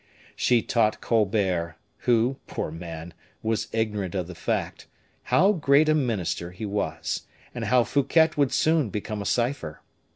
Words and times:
She 0.35 0.63
taught 0.63 0.99
Colbert, 0.99 1.75
who, 2.07 2.37
poor 2.47 2.71
man! 2.71 3.13
was 3.43 3.67
ignorant 3.71 4.15
of 4.15 4.25
the 4.25 4.33
fact, 4.33 4.87
how 5.25 5.51
great 5.51 5.87
a 5.87 5.93
minister 5.93 6.49
he 6.49 6.65
was, 6.65 7.27
and 7.53 7.65
how 7.65 7.83
Fouquet 7.83 8.31
would 8.35 8.51
soon 8.51 8.89
become 8.89 9.21
a 9.21 9.25
cipher. 9.27 9.83